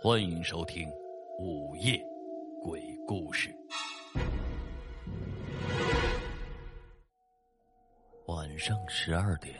[0.00, 0.88] 欢迎收听
[1.40, 2.00] 午夜
[2.62, 3.52] 鬼故事。
[8.26, 9.56] 晚上十二点，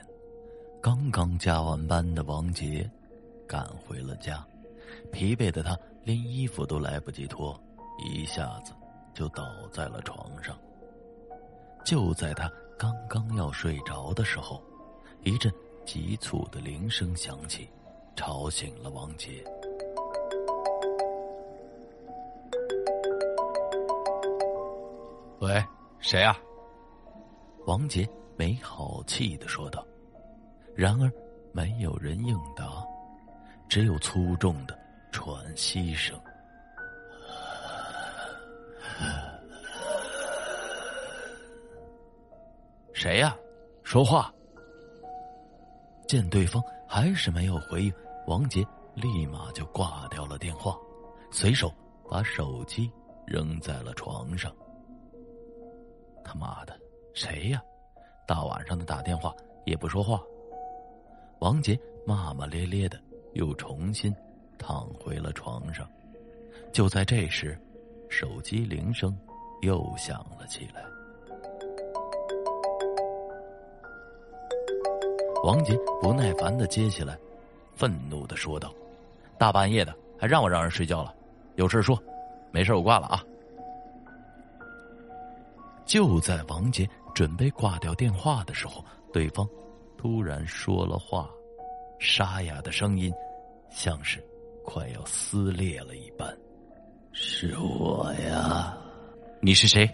[0.81, 2.89] 刚刚加完班的王杰
[3.49, 4.47] 赶回了家，
[5.11, 7.61] 疲惫的他连衣服都来不及脱，
[7.99, 8.73] 一下子
[9.13, 9.43] 就倒
[9.73, 10.57] 在了床上。
[11.85, 12.49] 就在他
[12.79, 14.63] 刚刚要睡着的时候，
[15.25, 15.53] 一阵
[15.85, 17.69] 急促的铃声响起，
[18.15, 19.45] 吵醒了王杰。
[25.49, 25.65] 喂，
[25.99, 26.37] 谁呀？
[27.65, 28.07] 王杰
[28.37, 29.83] 没好气的说道。
[30.77, 31.11] 然而，
[31.53, 32.85] 没有人应答，
[33.67, 34.79] 只有粗重的
[35.11, 36.21] 喘息声。
[42.93, 43.35] 谁呀？
[43.83, 44.31] 说话！
[46.07, 47.95] 见对方还是没有回应，
[48.27, 48.63] 王杰
[48.95, 50.77] 立马就挂掉了电话，
[51.31, 51.73] 随手
[52.07, 52.93] 把手机
[53.27, 54.55] 扔在了床上。
[56.25, 56.79] 他妈的，
[57.15, 57.63] 谁呀？
[58.27, 60.21] 大晚上的打电话也不说话。
[61.41, 62.99] 王杰骂骂咧咧的，
[63.33, 64.15] 又重新
[64.59, 65.89] 躺回了床上。
[66.73, 67.59] 就在这时，
[68.09, 69.17] 手机铃声
[69.63, 70.85] 又响了起来。
[75.45, 77.17] 王杰不耐烦的接起来，
[77.75, 78.75] 愤怒的说道
[79.39, 81.15] ：“大半夜的，还让我让人睡觉了？
[81.55, 81.99] 有事说，
[82.51, 83.25] 没事我挂了啊。”
[85.89, 89.49] 就在王杰准备挂掉电话的时候，对方
[89.97, 91.31] 突然说了话，
[91.99, 93.11] 沙哑的声音
[93.71, 94.23] 像是
[94.63, 96.37] 快要撕裂了一般
[97.13, 98.77] ：“是我呀，
[99.41, 99.91] 你是谁？”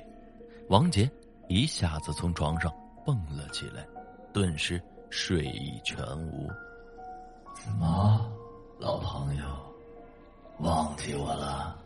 [0.69, 1.09] 王杰
[1.49, 2.73] 一下子从床上
[3.07, 3.87] 蹦了起来，
[4.33, 6.51] 顿时睡意全无。
[7.55, 8.29] 怎么，
[8.81, 9.45] 老朋友，
[10.59, 11.79] 忘记我了？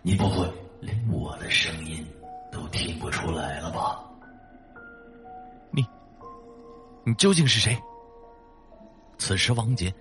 [0.00, 2.06] 你不会连我的声音？
[2.54, 4.02] 都听不出来了吧？
[5.72, 5.84] 你，
[7.04, 7.76] 你究竟是谁？
[9.18, 9.92] 此时，王杰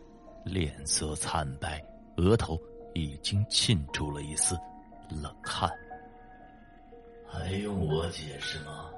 [0.45, 1.83] 脸色惨白，
[2.17, 2.59] 额头
[2.93, 4.55] 已经沁出了一丝
[5.09, 5.67] 冷汗。
[7.27, 8.91] 还用我解释吗？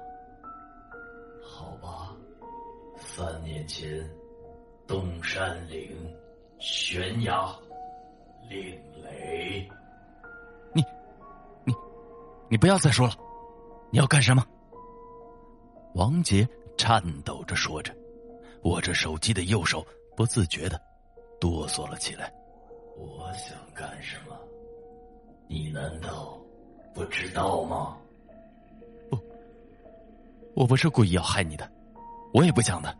[1.42, 2.14] 好吧，
[2.98, 4.06] 三年前，
[4.86, 5.96] 东山岭
[6.58, 7.48] 悬崖，
[8.50, 9.66] 令雷。
[10.74, 10.84] 你，
[11.64, 11.74] 你，
[12.50, 13.14] 你不要再说了。
[13.90, 14.44] 你要干什么？
[15.94, 17.94] 王杰颤抖着说着，
[18.64, 20.80] 握着手机的右手不自觉的
[21.40, 22.32] 哆嗦了起来。
[22.96, 24.36] 我想干什么？
[25.48, 26.38] 你难道
[26.92, 27.96] 不知道吗？
[29.08, 29.18] 不，
[30.54, 31.70] 我不是故意要害你的，
[32.34, 32.94] 我也不想的。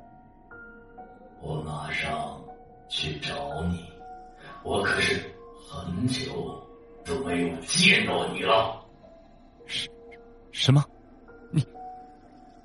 [1.42, 2.41] 我马上
[2.88, 3.84] 去找你。
[4.62, 5.20] 我可是
[5.68, 6.66] 很久
[7.04, 8.84] 都没有见到你了。
[9.66, 9.88] 是。
[10.59, 10.83] 什么？
[11.50, 11.62] 你，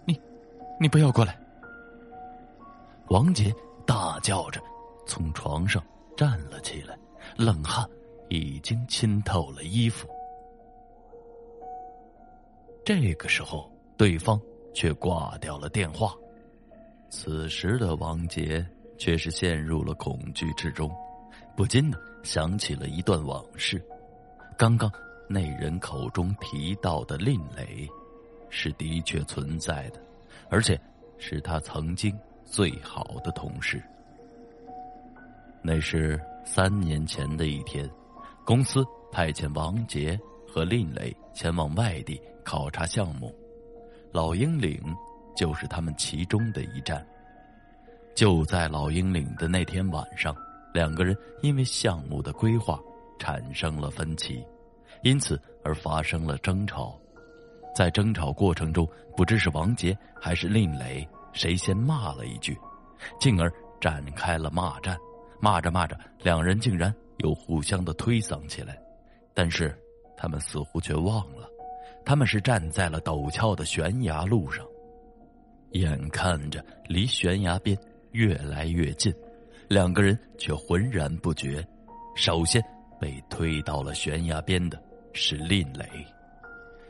[0.05, 0.19] 你，
[0.79, 1.37] 你不要过来！
[3.09, 3.53] 王杰
[3.85, 4.61] 大叫着
[5.05, 5.83] 从床上
[6.15, 6.97] 站了起来，
[7.35, 7.85] 冷汗
[8.29, 10.07] 已经浸透了衣服。
[12.85, 14.39] 这个时候，对方
[14.73, 16.15] 却挂掉了电话。
[17.09, 18.65] 此时的王杰
[18.97, 20.89] 却是陷入了恐惧之中，
[21.57, 23.85] 不禁的想起了一段往事。
[24.57, 24.89] 刚刚。
[25.31, 27.87] 那人口中提到的令磊，
[28.49, 30.01] 是的确存在的，
[30.49, 30.79] 而且
[31.17, 33.81] 是他曾经最好的同事。
[35.61, 37.89] 那是三年前的一天，
[38.43, 43.33] 公司派遣王杰和令磊前往外地考察项目，
[44.11, 44.81] 老鹰岭
[45.35, 47.05] 就是他们其中的一站。
[48.13, 50.35] 就在老鹰岭的那天晚上，
[50.73, 52.77] 两个人因为项目的规划
[53.17, 54.43] 产生了分歧。
[55.03, 56.99] 因此而发生了争吵，
[57.75, 62.57] 在争吵过程中，不知是王杰还是令磊谁先骂了一句，
[63.19, 64.97] 进而展开了骂战。
[65.39, 68.77] 骂着骂着，两人竟然又互相的推搡起来。
[69.33, 69.75] 但是
[70.15, 71.49] 他们似乎却忘了，
[72.05, 74.63] 他们是站在了陡峭的悬崖路上，
[75.71, 77.75] 眼看着离悬崖边
[78.11, 79.11] 越来越近，
[79.67, 81.67] 两个人却浑然不觉。
[82.15, 82.61] 首先
[82.99, 84.79] 被推到了悬崖边的。
[85.13, 85.85] 是令磊，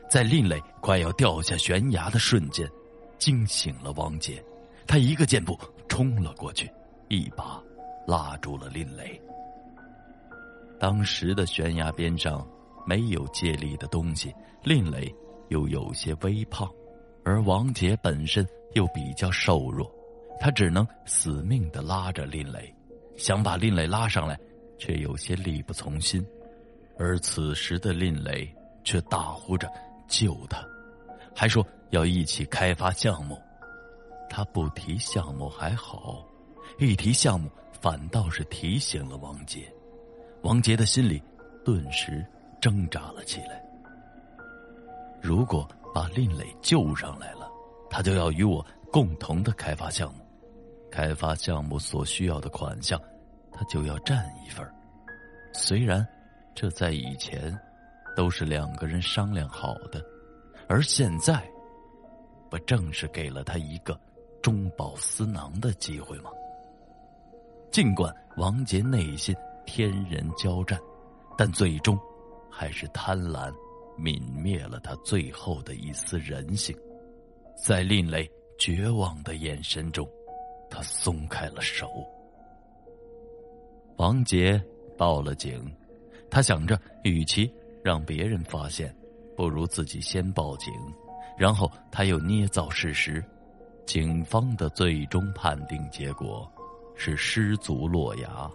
[0.08, 2.68] 在令磊快要掉下悬崖的瞬间，
[3.18, 4.42] 惊醒了王杰。
[4.86, 5.58] 他一个箭步
[5.88, 6.70] 冲了过去，
[7.08, 7.62] 一把
[8.06, 9.20] 拉住了令磊。
[10.78, 12.46] 当时的悬崖边上
[12.86, 15.12] 没有借力的东西，令磊
[15.48, 16.68] 又有些微胖，
[17.24, 19.90] 而王杰本身又比较瘦弱，
[20.40, 22.74] 他只能死命的拉着令磊，
[23.16, 24.38] 想把令磊拉上来，
[24.78, 26.26] 却有些力不从心，
[26.98, 28.48] 而此时的令磊
[28.84, 29.70] 却大呼着
[30.08, 30.64] 救他，
[31.34, 33.40] 还说要一起开发项目。
[34.28, 36.24] 他不提项目还好，
[36.78, 37.50] 一提项目
[37.80, 39.70] 反倒是提醒了王杰。
[40.42, 41.22] 王杰的心里
[41.64, 42.24] 顿时
[42.60, 43.62] 挣扎了起来。
[45.20, 47.50] 如果把令磊救上来了，
[47.90, 50.20] 他就要与我共同的开发项目，
[50.90, 53.00] 开发项目所需要的款项。
[53.54, 54.66] 他就要占一份
[55.52, 56.06] 虽然
[56.54, 57.58] 这在以前
[58.16, 60.04] 都是两个人商量好的，
[60.68, 61.42] 而现在
[62.50, 63.98] 不正是给了他一个
[64.42, 66.30] 中饱私囊的机会吗？
[67.70, 69.34] 尽管王杰内心
[69.64, 70.78] 天人交战，
[71.38, 71.98] 但最终
[72.50, 73.50] 还是贪婪
[73.98, 76.76] 泯灭了他最后的一丝人性，
[77.56, 80.06] 在另类绝望的眼神中，
[80.68, 81.88] 他松开了手。
[83.96, 84.62] 王杰
[84.98, 85.74] 报了警，
[86.32, 87.52] 他想着，与其
[87.84, 88.90] 让别人发现，
[89.36, 90.72] 不如自己先报警。
[91.36, 93.22] 然后他又捏造事实，
[93.84, 96.50] 警方的最终判定结果
[96.96, 98.50] 是失足落崖。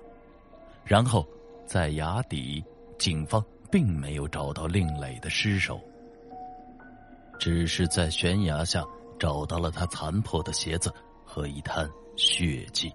[0.84, 1.24] 然后
[1.68, 2.64] 在崖底，
[2.98, 5.80] 警方并没有找到另磊的尸首，
[7.38, 8.84] 只是在悬崖下
[9.20, 10.92] 找到了他残破的鞋子
[11.24, 12.92] 和一滩血迹。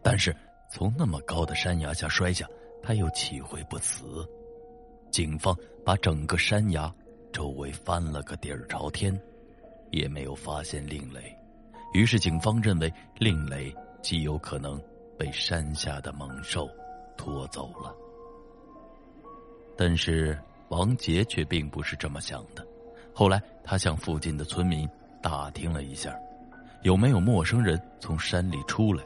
[0.00, 0.32] 但是。
[0.74, 2.48] 从那么高的山崖下摔下，
[2.82, 4.28] 他又岂会不死？
[5.10, 6.92] 警方把整个山崖
[7.32, 9.18] 周围翻了个底儿朝天，
[9.90, 11.20] 也没有发现令雷。
[11.94, 14.80] 于是警方认为令雷极有可能
[15.18, 16.68] 被山下的猛兽
[17.16, 17.94] 拖走了。
[19.76, 20.38] 但是
[20.68, 22.66] 王杰却并不是这么想的。
[23.14, 24.88] 后来他向附近的村民
[25.22, 26.18] 打听了一下，
[26.82, 29.04] 有没有陌生人从山里出来。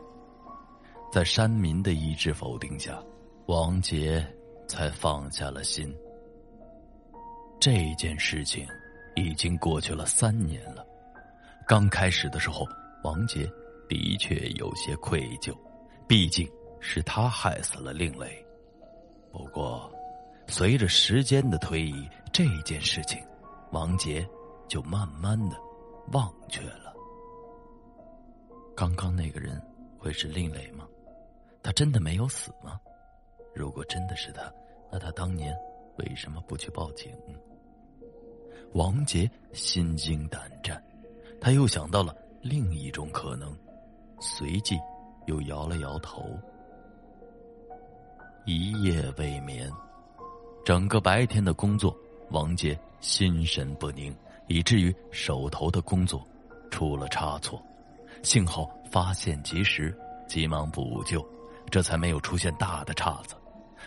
[1.12, 3.02] 在山民的一致否定下，
[3.46, 4.26] 王杰
[4.66, 5.94] 才放下了心。
[7.60, 8.66] 这件事情
[9.14, 10.84] 已经过去了三年了。
[11.64, 12.66] 刚开始的时候，
[13.04, 13.48] 王杰
[13.88, 15.56] 的确有些愧疚，
[16.08, 16.50] 毕竟
[16.80, 18.44] 是他害死了令磊。
[19.30, 19.88] 不过，
[20.48, 23.24] 随着时间的推移，这件事情，
[23.70, 24.28] 王杰
[24.66, 25.56] 就慢慢的
[26.12, 26.92] 忘却了。
[28.74, 29.62] 刚刚那个人
[29.96, 30.84] 会是令磊吗？
[31.62, 32.80] 他真的没有死吗？
[33.56, 34.52] 如果真的是他，
[34.92, 35.56] 那他当年
[35.96, 37.10] 为什么不去报警？
[38.74, 40.82] 王杰心惊胆战，
[41.40, 43.56] 他又想到了另一种可能，
[44.20, 44.78] 随即
[45.24, 46.38] 又摇了摇头。
[48.44, 49.72] 一夜未眠，
[50.62, 51.96] 整个白天的工作，
[52.28, 54.14] 王杰心神不宁，
[54.48, 56.22] 以至于手头的工作
[56.70, 57.58] 出了差错。
[58.22, 59.98] 幸好发现及时，
[60.28, 61.26] 急忙补救。
[61.68, 63.34] 这才没有出现大的岔子，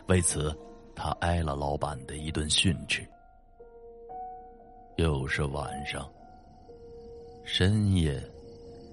[0.07, 0.55] 为此，
[0.95, 3.07] 他挨了老板的一顿训斥。
[4.97, 6.09] 又是晚上，
[7.45, 8.21] 深夜，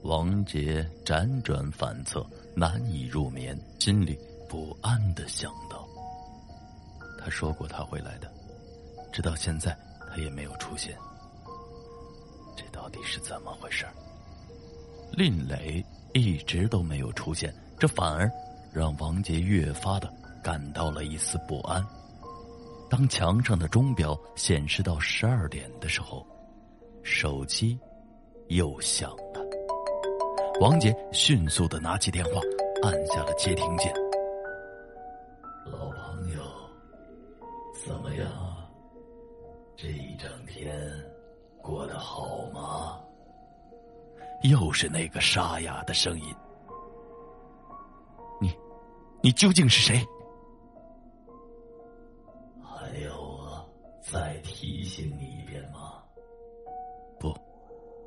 [0.02, 2.24] 王杰辗转反侧，
[2.54, 4.18] 难以入眠，心里
[4.48, 5.88] 不安的想到：
[7.18, 8.30] 他说过他会来的，
[9.12, 9.76] 直到现在
[10.08, 10.96] 他也没有出现，
[12.56, 13.84] 这到底是怎么回事？
[15.12, 18.30] 令磊一直都没有出现，这反而……
[18.72, 20.12] 让王杰越发的
[20.46, 21.84] 感到了一丝不安。
[22.88, 26.24] 当墙上的钟表显示到十二点的时候，
[27.02, 27.76] 手机
[28.46, 29.44] 又响了。
[30.60, 32.40] 王杰迅速的拿起电话，
[32.84, 33.92] 按下了接听键。
[35.64, 36.40] 老朋友，
[37.84, 38.28] 怎么样？
[39.76, 40.80] 这一整天
[41.60, 43.00] 过得好吗？
[44.44, 46.32] 又是那个沙哑的声音。
[49.22, 50.06] 你究竟是谁？
[54.10, 56.02] 再提醒你一遍吗？
[57.18, 57.36] 不，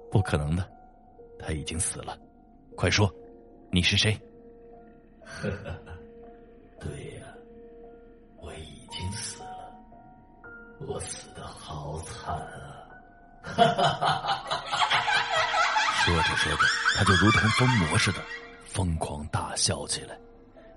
[0.10, 0.66] 不可能的，
[1.38, 2.18] 他已经死了。
[2.76, 3.14] 快说，
[3.70, 4.18] 你是谁？
[5.26, 5.76] 呵呵，
[6.80, 6.90] 对
[7.20, 7.28] 呀，
[8.38, 9.76] 我已经死了，
[10.88, 12.88] 我死的好惨啊！
[13.44, 14.66] 哈哈哈哈哈！
[16.06, 16.64] 说着说着，
[16.96, 18.20] 他就如同疯魔似的，
[18.66, 20.18] 疯狂大笑起来。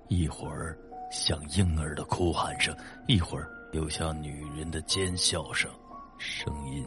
[0.09, 0.77] 一会儿
[1.13, 2.75] 像婴儿的哭喊声，
[3.07, 5.69] 一会儿又像女人的尖笑声，
[6.17, 6.83] 声音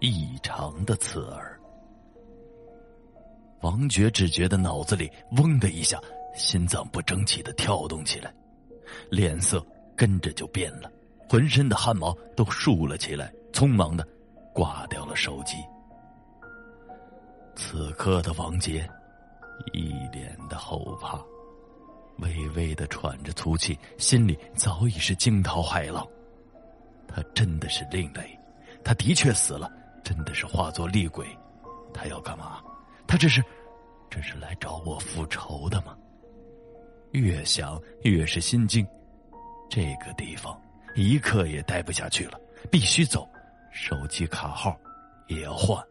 [0.00, 1.58] 异常的刺耳。
[3.62, 5.98] 王爵只觉得脑子里嗡的一下，
[6.36, 8.30] 心脏不争气的跳动起来，
[9.10, 9.64] 脸色
[9.96, 10.92] 跟着就变了，
[11.26, 14.06] 浑身的汗毛都竖了起来，匆忙的
[14.52, 15.56] 挂掉了手机。
[17.56, 18.86] 此刻的王杰
[19.72, 21.18] 一脸的后怕。
[22.20, 26.06] 微微的喘着粗气，心里早已是惊涛骇浪。
[27.08, 28.38] 他真的是另类，
[28.84, 29.70] 他的确死了，
[30.04, 31.26] 真的是化作厉鬼。
[31.92, 32.62] 他要干嘛？
[33.06, 33.42] 他这是，
[34.08, 35.96] 这是来找我复仇的吗？
[37.10, 38.86] 越想越是心惊，
[39.68, 40.56] 这个地方
[40.94, 43.28] 一刻也待不下去了，必须走。
[43.72, 44.76] 手机卡号
[45.26, 45.84] 也要换。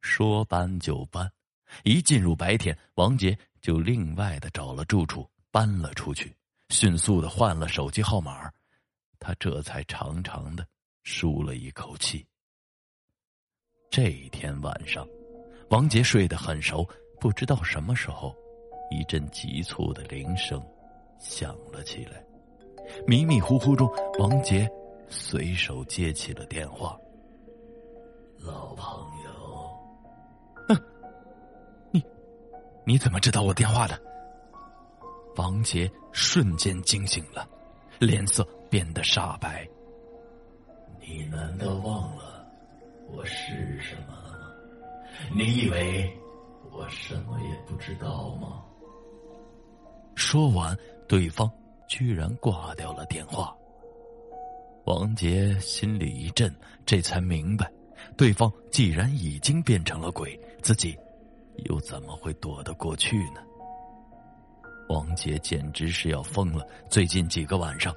[0.00, 1.30] 说搬就搬，
[1.82, 6.36] 一进入白天，王杰就另外的找了住处搬了出去，
[6.68, 8.52] 迅速的换了手机号码，
[9.18, 10.66] 他这才长长的
[11.02, 12.26] 舒了一口气。
[13.88, 15.08] 这一天晚上，
[15.70, 16.86] 王杰睡得很熟，
[17.18, 18.36] 不知道什么时候，
[18.90, 20.62] 一阵急促的铃声
[21.18, 22.22] 响了起来，
[23.06, 24.70] 迷迷糊糊中，王杰。
[25.08, 26.98] 随手接起了电话。
[28.40, 29.30] 老朋友，
[32.86, 33.98] 你怎么知道我电话的？
[35.36, 37.48] 王杰瞬间惊醒了，
[37.98, 39.66] 脸色变得煞白。
[41.00, 42.46] 你难道忘了
[43.10, 44.50] 我是什么了吗？
[45.34, 46.10] 你以为
[46.70, 48.62] 我什么也不知道吗？
[50.14, 50.76] 说完，
[51.08, 51.50] 对方
[51.88, 53.54] 居然挂掉了电话。
[54.84, 56.54] 王杰心里一震，
[56.86, 57.70] 这才明白，
[58.16, 60.96] 对方既然已经变成了鬼，自己
[61.64, 63.40] 又怎么会躲得过去呢？
[64.88, 66.66] 王杰简直是要疯了！
[66.90, 67.94] 最近几个晚上，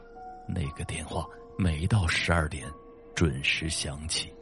[0.48, 1.26] 那个电话
[1.58, 2.66] 每到十二点
[3.14, 4.34] 准时响起，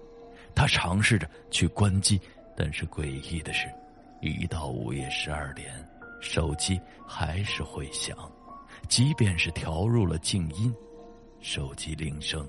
[0.54, 2.22] 他尝试着去关机，
[2.56, 3.68] 但是诡异的是，
[4.22, 5.74] 一到午夜十二点，
[6.22, 8.16] 手机还是会响，
[8.88, 10.74] 即便是调入了静音。
[11.42, 12.48] 手机铃声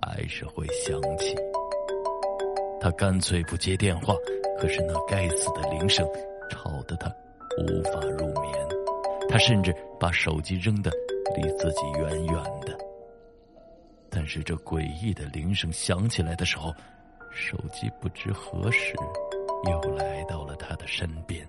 [0.00, 1.34] 还是会响起，
[2.88, 4.14] 他干脆不接电话。
[4.58, 6.08] 可是那该死的铃声
[6.48, 7.06] 吵得他
[7.58, 8.52] 无法入眠，
[9.28, 10.90] 他甚至把手机扔得
[11.36, 12.76] 离自己远远的。
[14.08, 16.72] 但是这诡异的铃声响起来的时候，
[17.30, 18.94] 手机不知何时
[19.70, 21.46] 又来到了他的身边。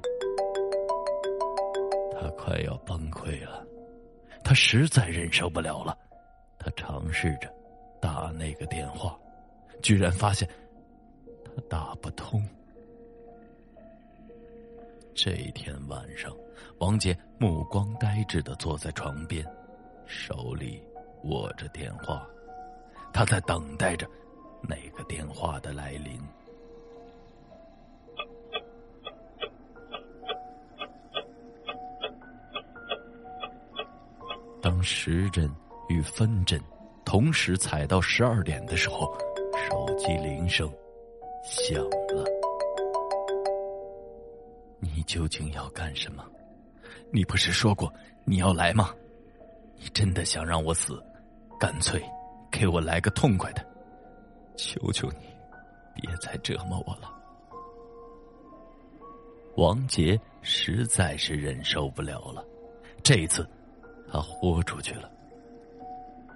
[2.20, 3.66] 他快要崩溃了，
[4.44, 5.98] 他实在忍受不了了。
[6.60, 7.50] 他尝试着
[8.02, 9.18] 打那个电话，
[9.82, 10.48] 居然发现
[11.62, 12.44] 打不通。
[15.14, 16.32] 这天晚上，
[16.78, 19.46] 王杰目光呆滞的坐在床边，
[20.06, 20.82] 手里
[21.24, 22.28] 握着电话，
[23.12, 24.08] 他在等待着
[24.62, 26.20] 那个电话的来临。
[34.62, 35.50] 当时针。
[35.90, 36.62] 与分针
[37.04, 39.12] 同时踩到十二点的时候，
[39.68, 40.72] 手机铃声
[41.44, 42.24] 想了。
[44.80, 46.26] 你究竟要干什么？
[47.12, 47.92] 你不是说过
[48.24, 48.94] 你要来吗？
[49.76, 51.02] 你真的想让我死？
[51.60, 52.02] 干脆
[52.52, 53.66] 给我来个痛快的！
[54.56, 55.28] 求求你，
[55.96, 57.14] 别再折磨我了。
[59.56, 62.46] 王杰实在是忍受不了了，
[63.04, 63.46] 这一次
[64.10, 65.12] 他豁出去了。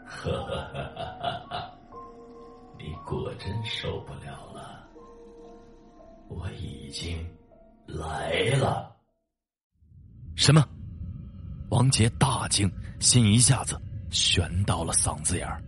[0.06, 0.84] 哈哈哈
[1.20, 1.72] 哈哈！
[2.78, 4.83] 你果真受不了了，
[6.36, 7.18] 我已经
[7.86, 8.96] 来了。
[10.36, 10.68] 什么？
[11.70, 15.64] 王杰大惊，心一下子悬到了嗓子眼儿。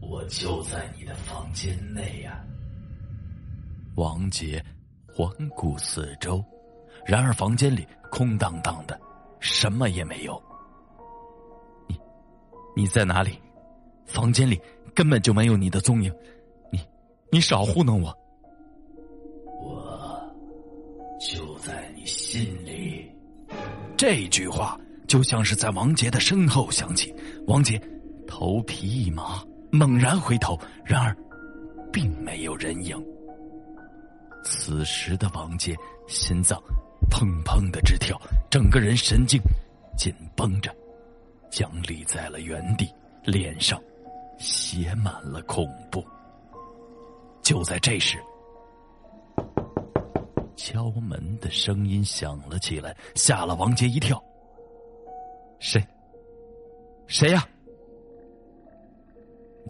[0.00, 2.44] 我就在你的房间内呀。
[3.96, 4.62] 王杰
[5.06, 6.44] 环顾四周，
[7.06, 9.00] 然而房间里空荡荡的，
[9.40, 10.42] 什么也没有。
[11.88, 11.98] 你
[12.76, 13.40] 你在哪里？
[14.06, 14.60] 房间里
[14.94, 16.14] 根本就没有你的踪影，
[16.70, 16.78] 你，
[17.32, 18.08] 你少糊弄我！
[18.08, 18.23] 我
[22.04, 23.10] 心里。
[23.96, 27.14] 这句话就像是在王杰的身后响起，
[27.46, 27.80] 王杰
[28.26, 31.16] 头皮一麻，猛然回头，然而
[31.92, 32.96] 并没有人影。
[34.42, 35.74] 此时的王杰
[36.06, 36.60] 心脏
[37.10, 38.20] 砰砰的直跳，
[38.50, 39.40] 整个人神经
[39.96, 40.74] 紧绷着。
[41.50, 42.92] 僵立在了原地，
[43.22, 43.80] 脸上
[44.38, 46.04] 写满了恐怖。
[47.42, 48.18] 就在这时，
[50.56, 54.22] 敲门的声音响了起来，吓了王杰一跳。
[55.58, 55.82] 谁？
[57.06, 57.46] 谁呀？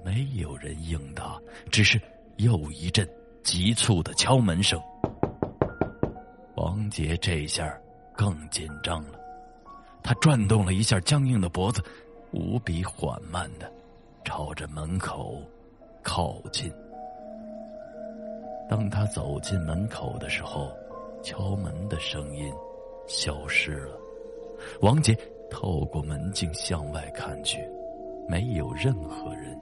[0.05, 2.01] 没有人应答，只是
[2.37, 3.09] 又一阵
[3.43, 4.81] 急促的敲门声。
[6.57, 7.81] 王杰这下
[8.17, 9.19] 更紧张了。
[10.03, 11.83] 他转动了一下僵硬的脖子，
[12.33, 13.73] 无比缓慢的
[14.25, 15.41] 朝着门口
[16.03, 16.71] 靠近。
[18.69, 20.73] 当他走进门口的时候，
[21.23, 22.53] 敲门的声音
[23.07, 23.99] 消失了。
[24.81, 25.17] 王杰
[25.51, 27.59] 透过门镜向外看去，
[28.29, 29.59] 没有任何人，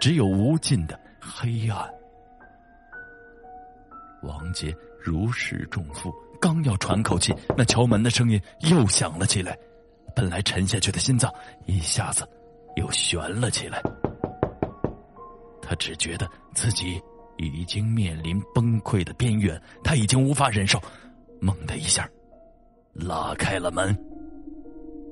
[0.00, 1.92] 只有无尽的黑暗。
[4.22, 9.58] 王杰如释重负，刚要喘口气，那敲门的声音又响了起来。
[10.14, 11.32] 本来沉下去的心脏
[11.66, 12.24] 一下子
[12.76, 13.82] 又悬了起来。
[15.60, 17.02] 他只觉得自己
[17.36, 20.80] 已经面临崩溃的边缘，他已经无法忍受。
[21.40, 22.08] 猛的一下，
[22.92, 23.96] 拉开了门。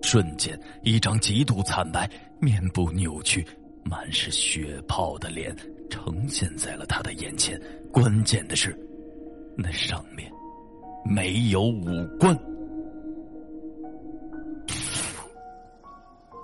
[0.02, 2.10] 瞬间，一张极度惨白、
[2.40, 3.46] 面部扭曲、
[3.84, 5.54] 满是血泡的脸
[5.88, 7.60] 呈现在了他的眼前。
[7.92, 8.76] 关键的是，
[9.56, 10.30] 那上面
[11.04, 11.84] 没有五
[12.18, 12.36] 官。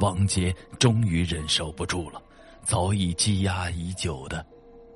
[0.01, 2.23] 王杰终于忍受不住了，
[2.63, 4.45] 早已积压已久的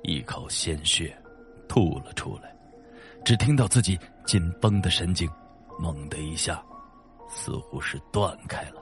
[0.03, 1.17] 一口鲜血
[1.67, 2.55] 吐了出来，
[3.25, 5.29] 只听到自己紧绷的神经
[5.79, 6.63] 猛的一下，
[7.29, 8.81] 似乎是断开了。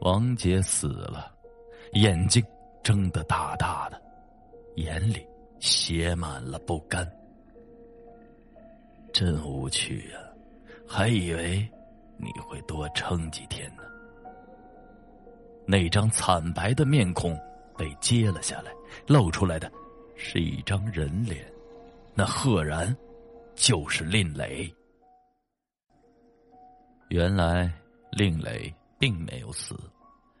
[0.00, 1.32] 王杰死了，
[1.92, 2.44] 眼睛
[2.82, 4.00] 睁得大大的，
[4.76, 5.26] 眼里
[5.58, 7.06] 写满了不甘。
[9.12, 10.20] 真无趣啊！
[10.86, 11.68] 还以为
[12.16, 13.82] 你会多撑几天呢。
[15.66, 17.36] 那张惨白的面孔
[17.76, 18.72] 被揭了下来，
[19.06, 19.70] 露出来的
[20.16, 21.44] 是一张人脸，
[22.14, 22.94] 那赫然
[23.54, 24.72] 就是令磊。
[27.08, 27.72] 原来
[28.10, 29.78] 令磊并没有死。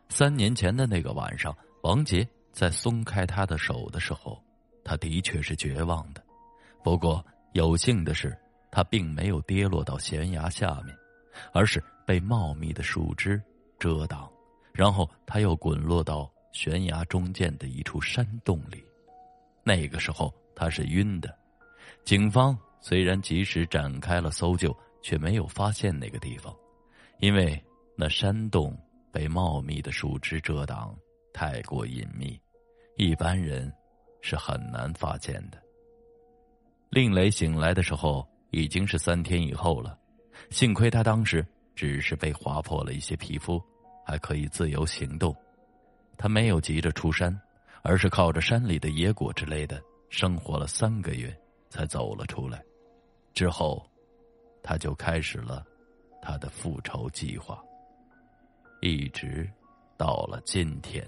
[0.08, 4.42] 三年前的那个晚上，王杰在松开他的手的时候，
[4.84, 6.22] 他的确是绝望的。
[6.82, 8.36] 不过有幸的是，
[8.70, 10.96] 他并没有跌落到悬崖下面，
[11.52, 13.40] 而是被茂密的树枝
[13.78, 14.30] 遮挡。
[14.72, 18.82] 然后他又滚落到悬崖中间的一处山洞里，
[19.62, 21.36] 那个时候他是晕的。
[22.02, 26.56] 警方虽然及时展开了搜救，却没有发现那个地方，
[27.18, 27.62] 因为
[27.94, 28.74] 那山洞
[29.12, 30.96] 被茂密的树枝遮挡，
[31.30, 32.40] 太过隐秘，
[32.96, 33.70] 一般人
[34.22, 35.62] 是很难发现的。
[36.88, 39.98] 令雷醒来的时候已经是三天以后了，
[40.48, 43.62] 幸亏他当时只是被划破了一些皮肤。
[44.08, 45.34] 还可以自由行动，
[46.18, 47.38] 他没有急着出山，
[47.82, 51.34] 而是靠着山里的野果之类的生活了三个月，
[51.68, 52.62] 才走了出来。
[53.34, 53.84] 之后，
[54.62, 55.64] 他就开始了
[56.22, 57.62] 他的复仇计划，
[58.80, 59.48] 一直
[59.96, 61.06] 到了今天。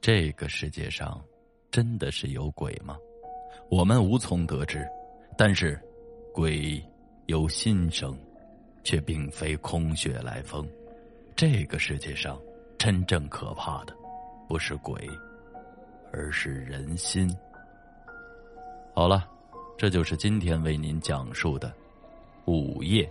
[0.00, 1.22] 这个世界上
[1.70, 2.96] 真的是有鬼吗？
[3.70, 4.86] 我们无从得知，
[5.36, 5.80] 但是
[6.32, 6.82] 鬼
[7.26, 8.16] 有心声。
[8.84, 10.66] 却并非空穴来风，
[11.38, 12.36] 这个世界上
[12.76, 13.94] 真正可怕的
[14.48, 15.08] 不是鬼，
[16.12, 17.32] 而是人心。
[18.92, 19.24] 好了，
[19.76, 21.72] 这就是今天为您讲述的
[22.46, 23.08] 午夜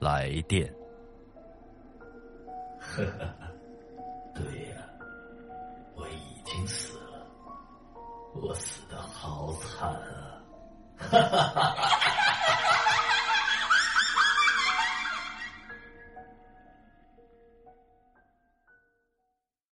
[0.00, 0.68] 来电。
[2.80, 3.32] 呵呵，
[4.34, 4.82] 对呀，
[5.94, 7.24] 我已经死了，
[8.34, 10.42] 我死的好惨啊！
[10.98, 12.13] 哈哈哈哈。